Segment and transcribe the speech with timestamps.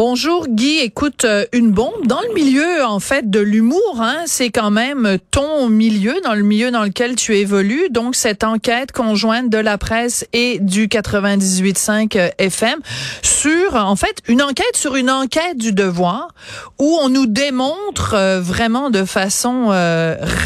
[0.00, 4.50] Bonjour Guy, écoute, euh, une bombe dans le milieu en fait de l'humour, hein, c'est
[4.50, 7.88] quand même ton milieu, dans le milieu dans lequel tu évolues.
[7.90, 12.78] Donc cette enquête conjointe de la presse et du 98.5 euh, FM
[13.22, 16.28] sur, en fait, une enquête sur une enquête du devoir
[16.78, 19.66] où on nous démontre euh, vraiment de façon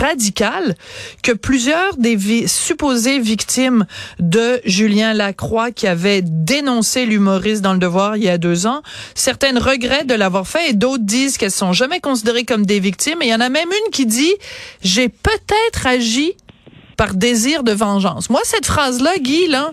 [0.01, 0.74] radicale
[1.23, 3.84] que plusieurs des supposées victimes
[4.19, 8.80] de Julien Lacroix qui avait dénoncé l'humoriste dans le devoir il y a deux ans,
[9.42, 13.23] certaines regrettent de l'avoir fait et d'autres disent qu'elles sont jamais considérées comme des victimes.
[13.23, 14.32] Et il y en a même une qui dit,
[14.82, 16.34] j'ai peut-être agi
[16.96, 18.30] par désir de vengeance.
[18.30, 19.73] Moi, cette phrase-là, Guy, là,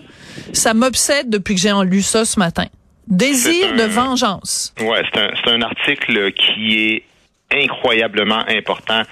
[0.52, 2.66] ça m'obsède depuis que j'ai lu ça ce matin.
[3.06, 4.74] Désir un- de vengeance.
[4.80, 7.02] Ouais, c'est un, c'est un article qui est
[7.52, 9.02] incroyablement important,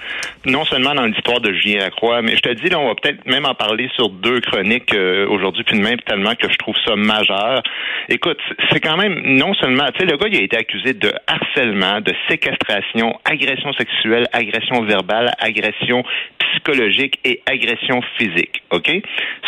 [0.45, 3.25] non seulement dans l'histoire de Julien Lacroix, mais je te dis, là, on va peut-être
[3.25, 6.75] même en parler sur deux chroniques euh, aujourd'hui, puis de même, tellement que je trouve
[6.85, 7.61] ça majeur.
[8.07, 8.39] Écoute,
[8.71, 12.01] c'est quand même, non seulement, tu sais, le gars, il a été accusé de harcèlement,
[12.01, 16.03] de séquestration, agression sexuelle, agression verbale, agression
[16.39, 18.89] psychologique et agression physique, OK?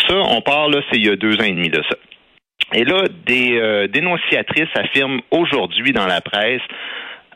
[0.07, 1.95] Ça, on parle, là, c'est il y a deux ans et demi de ça.
[2.73, 6.61] Et là, des euh, dénonciatrices affirment aujourd'hui dans la presse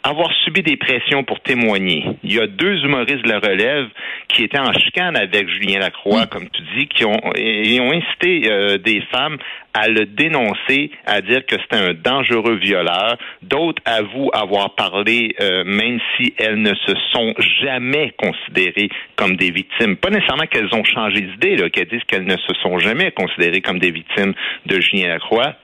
[0.06, 2.06] avoir subi des pressions pour témoigner.
[2.24, 3.88] Il y a deux humoristes de la relève
[4.28, 8.44] qui étaient en chicane avec Julien Lacroix, comme tu dis, qui ont, et ont incité
[8.52, 9.38] euh, des femmes
[9.74, 13.18] à le dénoncer, à dire que c'était un dangereux violeur.
[13.42, 17.34] D'autres avouent avoir parlé, euh, même si elles ne se sont
[17.64, 19.98] jamais considérées comme des victimes.
[19.98, 23.80] Pas nécessairement qu'elles ont changé d'idée, qu'elles disent qu'elles ne se sont jamais considérées comme
[23.80, 24.34] des victimes
[24.68, 25.56] de Julien Lacroix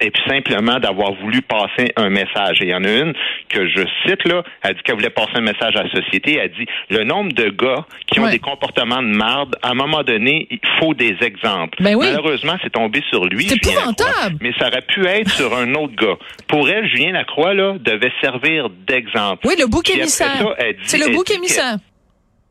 [0.00, 2.60] et puis simplement d'avoir voulu passer un message.
[2.60, 3.12] Et il y en a une
[3.48, 6.38] que je cite là, elle dit qu'elle voulait passer un message à la société.
[6.42, 8.30] Elle dit le nombre de gars qui ont Ouais.
[8.30, 11.82] des comportements de marde, à un moment donné, il faut des exemples.
[11.82, 12.06] Ben oui.
[12.10, 13.48] Malheureusement, c'est tombé sur lui.
[13.48, 14.36] C'est épouvantable.
[14.40, 16.16] Mais ça aurait pu être sur un autre gars.
[16.48, 19.46] Pour elle, Julien Lacroix là devait servir d'exemple.
[19.46, 20.54] Oui, le bouc émissaire.
[20.82, 21.76] C'est le bouc émissaire.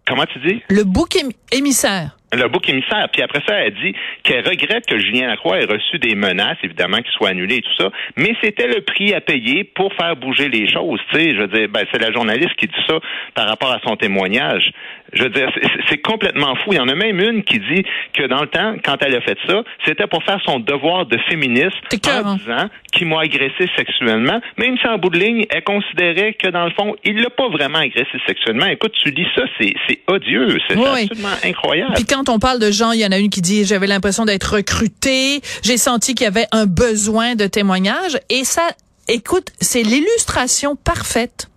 [0.07, 0.61] Comment tu dis?
[0.69, 2.11] Le bouc émi- émissaire.
[2.33, 3.07] Le bouc émissaire.
[3.13, 6.97] Puis après ça, elle dit qu'elle regrette que Julien Lacroix ait reçu des menaces, évidemment,
[6.97, 7.89] qu'il soit annulé et tout ça.
[8.17, 10.99] Mais c'était le prix à payer pour faire bouger les choses.
[11.09, 12.99] Tu sais, je veux dire, ben, c'est la journaliste qui dit ça
[13.33, 14.71] par rapport à son témoignage.
[15.13, 15.49] Je veux dire,
[15.87, 16.73] c'est- complètement fou.
[16.73, 17.83] Il y en a même une qui dit
[18.13, 21.17] que dans le temps, quand elle a fait ça, c'était pour faire son devoir de
[21.29, 22.35] féministe en écœurant.
[22.35, 26.65] disant qu'il m'a agressé sexuellement, même si en bout de ligne, elle considérait que dans
[26.65, 28.65] le fond, il l'a pas vraiment agressé sexuellement.
[28.65, 29.73] Écoute, tu lis ça, c'est
[30.07, 30.57] odieux.
[30.67, 31.03] C'est oui.
[31.09, 31.93] absolument incroyable.
[31.95, 34.25] Puis quand on parle de gens, il y en a une qui dit j'avais l'impression
[34.25, 38.67] d'être recrutée, j'ai senti qu'il y avait un besoin de témoignage et ça
[39.07, 41.49] écoute, c'est l'illustration parfaite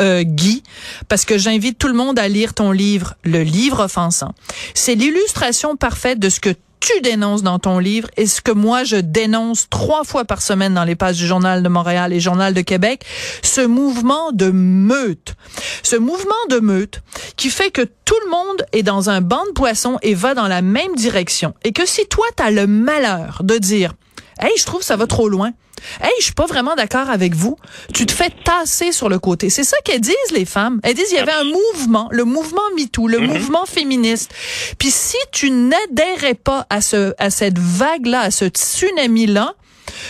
[0.00, 0.62] euh, Guy,
[1.08, 4.34] parce que j'invite tout le monde à lire ton livre, Le livre offensant.
[4.74, 6.50] C'est l'illustration parfaite de ce que
[6.84, 10.74] tu dénonces dans ton livre et ce que moi je dénonce trois fois par semaine
[10.74, 13.06] dans les pages du Journal de Montréal et Journal de Québec,
[13.42, 15.34] ce mouvement de meute.
[15.82, 17.00] Ce mouvement de meute
[17.36, 20.46] qui fait que tout le monde est dans un banc de poissons et va dans
[20.46, 21.54] la même direction.
[21.64, 23.94] Et que si toi, tu as le malheur de dire,
[24.40, 25.52] hey, je trouve ça va trop loin.
[26.00, 27.56] Hey, je suis pas vraiment d'accord avec vous.
[27.92, 29.50] Tu te fais tasser sur le côté.
[29.50, 30.80] C'est ça qu'elles disent, les femmes.
[30.82, 34.32] Elles disent, il y avait un mouvement, le mouvement MeToo, le mouvement féministe.
[34.78, 39.54] Puis si tu n'adhérais pas à ce, à cette vague-là, à ce tsunami-là,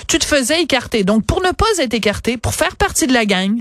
[0.08, 1.04] tu te faisais écarter.
[1.04, 3.60] Donc, pour ne pas être écarté, pour faire partie de la gang,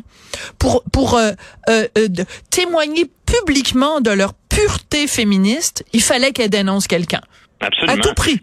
[0.60, 1.32] pour, pour euh,
[1.70, 2.08] euh, euh,
[2.50, 7.22] témoigner publiquement de leur pureté féministe, il fallait qu'elles dénoncent quelqu'un.
[7.60, 7.94] Absolument.
[7.94, 8.40] À tout prix.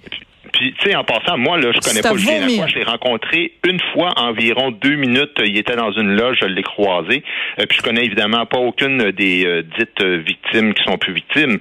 [0.53, 2.41] Puis, tu sais, en passant, moi, là, je connais pas Julien.
[2.47, 2.67] Lacroix.
[2.69, 5.39] Je l'ai rencontré une fois, environ deux minutes.
[5.45, 7.23] Il était dans une loge, je l'ai croisé.
[7.59, 11.13] Euh, puis je connais évidemment pas aucune des euh, dites euh, victimes qui sont plus
[11.13, 11.59] victimes.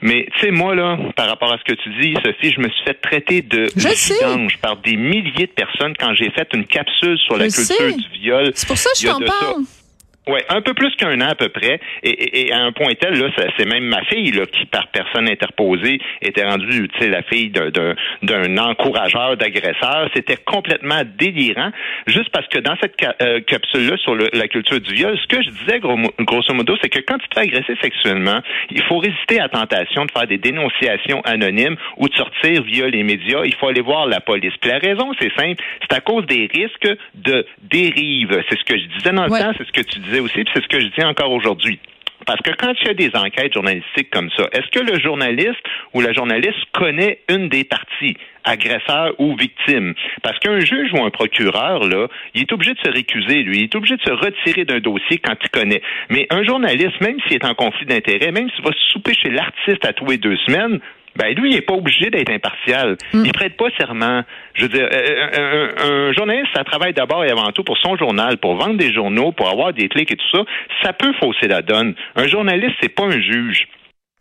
[0.00, 2.68] Mais, tu sais, moi, là, par rapport à ce que tu dis, Sophie, je me
[2.68, 7.18] suis fait traiter de vidange par des milliers de personnes quand j'ai fait une capsule
[7.18, 7.92] sur la Je culture sais.
[7.92, 8.50] du viol.
[8.54, 9.79] C'est pour ça que je t'en ça.
[10.28, 11.80] Ouais, un peu plus qu'un an à peu près.
[12.02, 14.86] Et, et- et à un point tel, là, c'est même ma fille là, qui, par
[14.88, 20.08] personne interposée, était rendue, tu sais, la fille d'un- encourageur, d'agresseur.
[20.14, 21.70] C'était complètement délirant.
[22.06, 25.26] Juste parce que dans cette ca- euh, capsule-là sur le- la culture du viol, ce
[25.26, 28.40] que je disais gros, grosso modo, c'est que quand tu te fais agresser sexuellement,
[28.70, 32.88] il faut résister à la tentation de faire des dénonciations anonymes ou de sortir via
[32.88, 33.42] les médias.
[33.44, 34.52] Il faut aller voir la police.
[34.60, 38.42] Puis la raison, c'est simple, c'est à cause des risques de dérive.
[38.48, 39.40] C'est ce que je disais dans le Ouais.
[39.40, 41.78] temps, c'est ce que tu disais aussi, puis c'est ce que je dis encore aujourd'hui.
[42.26, 45.60] Parce que quand il y a des enquêtes journalistiques comme ça, est-ce que le journaliste
[45.94, 49.94] ou la journaliste connaît une des parties, agresseur ou victime?
[50.22, 53.58] Parce qu'un juge ou un procureur, là, il est obligé de se récuser, lui.
[53.58, 55.82] Il est obligé de se retirer d'un dossier quand il connaît.
[56.10, 59.84] Mais un journaliste, même s'il est en conflit d'intérêt, même s'il va souper chez l'artiste
[59.84, 60.80] à tous les deux semaines,
[61.16, 62.96] ben lui, il n'est pas obligé d'être impartial.
[63.12, 64.22] Il Il prête pas serment.
[64.54, 67.96] Je veux dire, euh, euh, un, journaliste, ça travaille d'abord et avant tout pour son
[67.96, 70.44] journal, pour vendre des journaux, pour avoir des clics et tout ça.
[70.82, 71.94] Ça peut fausser la donne.
[72.16, 73.66] Un journaliste, c'est pas un juge.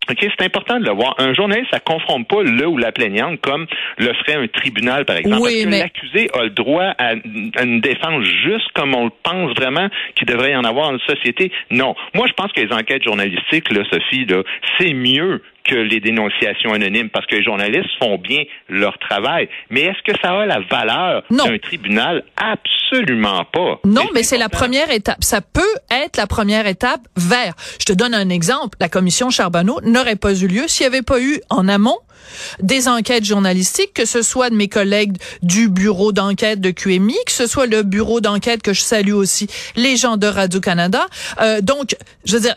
[0.10, 1.14] OK, c'est important de le voir.
[1.20, 5.18] Un journaliste, ça confronte pas le ou la plaignante comme le ferait un tribunal, par
[5.18, 5.42] exemple.
[5.42, 9.54] Oui, parce que l'accusé a le droit à, une défense juste comme on le pense
[9.56, 11.52] vraiment qu'il devrait y en avoir dans une société.
[11.70, 11.96] Non.
[12.16, 14.42] Moi, je pense que les enquêtes journalistiques, là, Sophie, là,
[14.80, 19.50] c'est mieux que les dénonciations anonymes parce que les journalistes font bien leur travail.
[19.70, 22.24] Mais est-ce que ça a la valeur d'un tribunal?
[22.38, 23.80] Absolument pas.
[23.86, 25.24] Non, mais c'est la première étape.
[25.24, 25.62] Ça peut
[25.92, 27.54] être la première étape vers.
[27.80, 28.78] Je te donne un exemple.
[28.80, 31.98] La commission Charbonneau n'aurait pas eu lieu s'il n'y avait pas eu en amont
[32.62, 37.32] des enquêtes journalistiques, que ce soit de mes collègues du bureau d'enquête de QMI, que
[37.32, 41.06] ce soit le bureau d'enquête que je salue aussi, les gens de Radio-Canada.
[41.42, 41.96] Euh, donc,
[42.26, 42.56] je veux dire,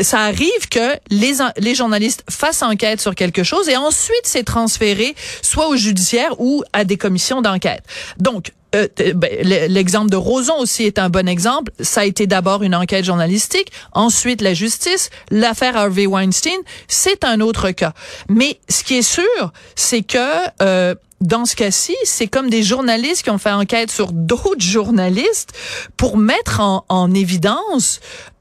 [0.00, 5.14] ça arrive que les, les journalistes fassent enquête sur quelque chose et ensuite c'est transféré
[5.42, 7.82] soit au judiciaire ou à des commissions d'enquête.
[8.18, 11.72] Donc, euh, ben, l'exemple de Roson aussi est un bon exemple.
[11.80, 15.10] Ça a été d'abord une enquête journalistique, ensuite la justice.
[15.30, 17.92] L'affaire Harvey Weinstein, c'est un autre cas.
[18.28, 20.18] Mais ce qui est sûr, c'est que
[20.62, 25.52] euh, dans ce cas-ci, c'est comme des journalistes qui ont fait enquête sur d'autres journalistes
[25.96, 28.00] pour mettre en, en évidence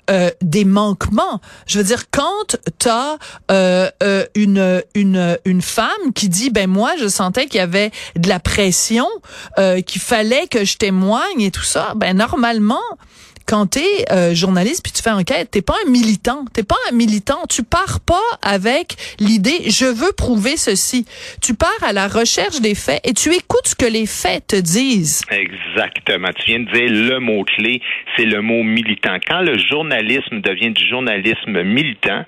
[0.09, 1.41] euh, des manquements.
[1.67, 3.17] Je veux dire, quand tu as
[3.51, 7.91] euh, euh, une, une, une femme qui dit, ben moi, je sentais qu'il y avait
[8.15, 9.07] de la pression,
[9.57, 12.81] euh, qu'il fallait que je témoigne et tout ça, ben normalement,
[13.49, 16.77] quand tu es euh, journaliste puis tu fais enquête, t'es pas un militant, t'es pas
[16.91, 21.05] un militant, tu pars pas avec l'idée je veux prouver ceci.
[21.41, 24.55] Tu pars à la recherche des faits et tu écoutes ce que les faits te
[24.55, 25.23] disent.
[25.31, 26.29] Exactement.
[26.37, 27.81] Tu viens de dire le mot clé,
[28.15, 29.17] c'est le mot militant.
[29.27, 32.25] Quand le journalisme devient du journalisme militant,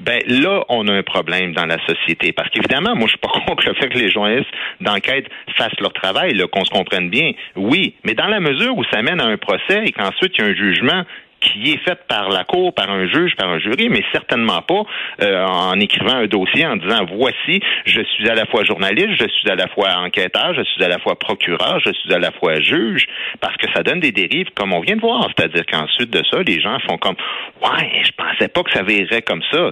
[0.00, 2.32] ben là, on a un problème dans la société.
[2.32, 4.50] Parce qu'évidemment, moi, je suis pas contre le fait que les journalistes
[4.80, 5.26] d'enquête
[5.56, 7.32] fassent leur travail, qu'on se comprenne bien.
[7.56, 10.48] Oui, mais dans la mesure où ça mène à un procès et qu'ensuite il y
[10.48, 11.04] a un jugement
[11.40, 14.82] qui est fait par la cour, par un juge, par un jury, mais certainement pas
[15.22, 19.28] euh, en écrivant un dossier en disant voici, je suis à la fois journaliste, je
[19.28, 22.30] suis à la fois enquêteur, je suis à la fois procureur, je suis à la
[22.30, 23.06] fois juge,
[23.40, 25.28] parce que ça donne des dérives comme on vient de voir.
[25.36, 27.16] C'est-à-dire qu'ensuite de ça, les gens font comme
[27.62, 29.70] ouais, je pensais pas que ça verrait comme ça.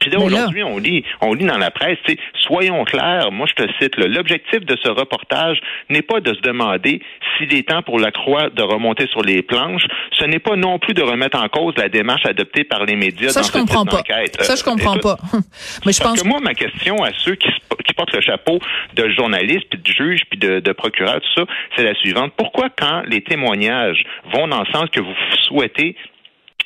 [0.00, 1.98] Puis là, aujourd'hui, on lit, on lit dans la presse,
[2.34, 5.60] soyons clairs, moi je te cite, l'objectif de ce reportage
[5.90, 7.00] n'est pas de se demander
[7.36, 10.78] s'il est temps pour la Croix de remonter sur les planches, ce n'est pas non
[10.78, 13.84] plus de remettre en cause la démarche adoptée par les médias ça, dans je comprends
[13.84, 14.02] pas.
[14.40, 15.16] Ça, je comprends pas.
[15.86, 17.48] Mais je pense que moi, ma question à ceux qui,
[17.96, 18.60] portent le chapeau
[18.94, 21.46] de journaliste, puis de juge, puis de, de procureur, tout ça,
[21.76, 22.32] c'est la suivante.
[22.36, 25.14] Pourquoi quand les témoignages vont dans le sens que vous
[25.48, 25.96] souhaitez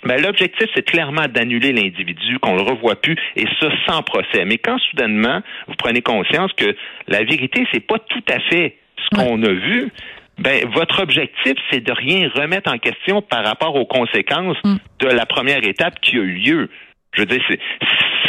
[0.05, 4.45] ben, l'objectif, c'est clairement d'annuler l'individu, qu'on le revoit plus, et ça sans procès.
[4.45, 6.75] Mais quand soudainement, vous prenez conscience que
[7.09, 9.91] la vérité, c'est pas tout à fait ce qu'on a vu,
[10.39, 14.77] ben, votre objectif, c'est de rien remettre en question par rapport aux conséquences mm.
[15.01, 16.71] de la première étape qui a eu lieu.
[17.15, 17.43] Je veux dire,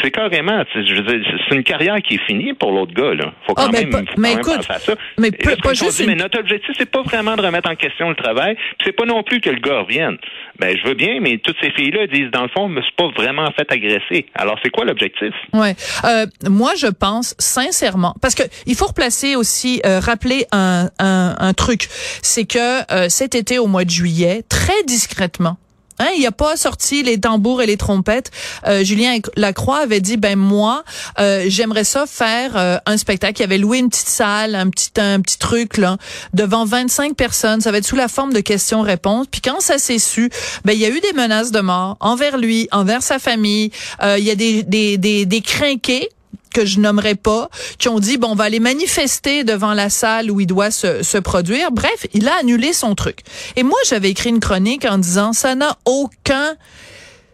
[0.03, 3.33] c'est carrément, je veux dire, c'est une carrière qui est finie pour l'autre gars, là.
[3.47, 4.93] Faut quand ah, même, faut mais écoute, penser à ça.
[5.17, 8.57] Mais pas juste mais notre objectif, c'est pas vraiment de remettre en question le travail,
[8.83, 10.17] c'est pas non plus que le gars revienne.
[10.59, 12.93] Ben, je veux bien, mais toutes ces filles-là disent, dans le fond, je me suis
[12.97, 14.27] pas vraiment fait agresser.
[14.35, 15.33] Alors, c'est quoi l'objectif?
[15.53, 15.75] Ouais.
[16.03, 21.35] Euh, moi, je pense sincèrement, parce que il faut replacer aussi, euh, rappeler un, un,
[21.39, 21.87] un truc,
[22.21, 25.57] c'est que euh, cet été, au mois de juillet, très discrètement,
[25.99, 28.31] Hein, il a pas sorti les tambours et les trompettes.
[28.67, 30.83] Euh, Julien Lacroix avait dit ben moi
[31.19, 33.41] euh, j'aimerais ça faire euh, un spectacle.
[33.41, 35.97] Il avait loué une petite salle, un petit un petit truc là
[36.33, 37.61] devant 25 personnes.
[37.61, 39.27] Ça va être sous la forme de questions-réponses.
[39.29, 40.29] Puis quand ça s'est su,
[40.65, 43.71] ben il y a eu des menaces de mort envers lui, envers sa famille.
[44.01, 46.09] il y a des des des, des crinqués
[46.53, 50.31] que je nommerai pas, qui ont dit bon, on va aller manifester devant la salle
[50.31, 51.71] où il doit se, se produire.
[51.71, 53.19] Bref, il a annulé son truc.
[53.55, 56.55] Et moi, j'avais écrit une chronique en disant ça n'a aucun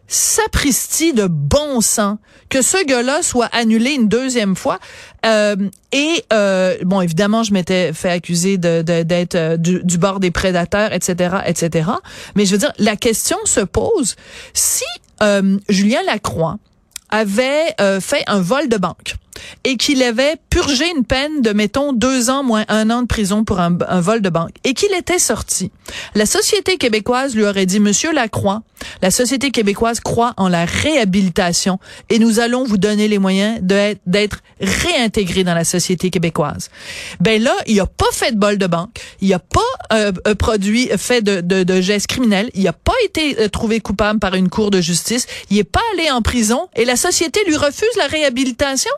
[0.07, 2.17] sapristi de bon sens
[2.49, 4.79] que ce gars-là soit annulé une deuxième fois.
[5.25, 5.55] Euh,
[5.91, 10.31] et euh, bon, évidemment, je m'étais fait accuser de, d'être euh, du, du, bord des
[10.31, 11.91] prédateurs, etc., etc.
[12.35, 14.15] Mais je veux dire, la question se pose
[14.53, 14.83] si
[15.21, 16.57] euh, Julien Lacroix
[17.09, 19.15] avait euh, fait un vol de banque.
[19.63, 23.43] Et qu'il avait purgé une peine de, mettons, deux ans moins un an de prison
[23.43, 25.71] pour un, vol de banque et qu'il était sorti,
[26.15, 28.61] la société québécoise lui aurait dit, Monsieur Lacroix,
[29.01, 31.79] la société québécoise croit en la réhabilitation
[32.09, 36.69] et nous allons vous donner les moyens d'être réintégré dans la société québécoise.
[37.19, 39.59] Ben là, il a pas fait de bol de banque, il a pas
[39.93, 44.19] euh, produit fait de, de, de gestes criminels, il a pas été euh, trouvé coupable
[44.19, 47.55] par une cour de justice, il est pas allé en prison et la société lui
[47.55, 48.91] refuse la réhabilitation.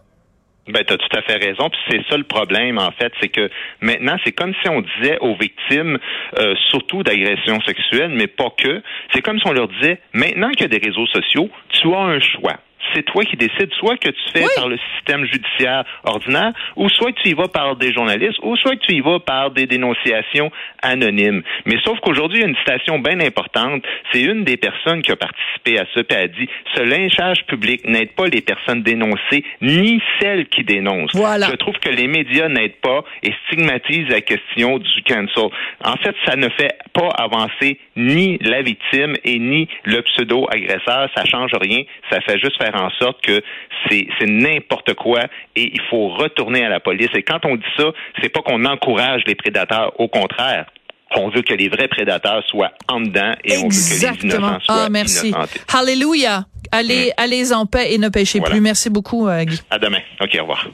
[0.68, 1.70] Ben, tu as tout à fait raison.
[1.70, 3.50] Puis c'est ça le problème, en fait, c'est que
[3.82, 5.98] maintenant, c'est comme si on disait aux victimes,
[6.38, 8.82] euh, surtout d'agressions sexuelles, mais pas que,
[9.13, 12.00] c'est comme si on leur disait, maintenant qu'il y a des réseaux sociaux, tu as
[12.00, 12.58] un choix
[12.94, 17.12] c'est toi qui décides, soit que tu fais par le système judiciaire ordinaire, ou soit
[17.14, 21.44] tu y vas par des journalistes, ou soit tu y vas par des dénonciations anonymes.
[21.66, 23.84] Mais sauf qu'aujourd'hui, il y a une citation bien importante.
[24.12, 27.86] C'est une des personnes qui a participé à ça, puis a dit, ce lynchage public
[27.86, 31.16] n'aide pas les personnes dénoncées, ni celles qui dénoncent.
[31.16, 31.48] Voilà.
[31.50, 35.50] Je trouve que les médias n'aident pas et stigmatisent la question du cancel.
[35.84, 41.10] En fait, ça ne fait pas avancer ni la victime et ni le pseudo-agresseur.
[41.16, 41.84] Ça change rien.
[42.10, 43.42] Ça fait juste faire en sorte que
[43.90, 45.22] c'est n'importe quoi
[45.56, 47.10] et il faut retourner à la police.
[47.16, 50.66] Et quand on dit ça, c'est pas qu'on encourage les prédateurs, au contraire.
[51.13, 54.60] On veut que les vrais prédateurs soient en dedans et on veut que les innocents
[54.62, 55.30] soient ah, merci.
[55.30, 55.60] Innocentés.
[55.74, 56.46] Alléluia.
[56.72, 57.13] Allez, mm.
[57.22, 58.62] allez en paix et ne pêchez plus.
[58.62, 59.60] Merci beaucoup, euh, Guy.
[59.70, 60.00] À demain.
[60.22, 60.70] OK, au revoir.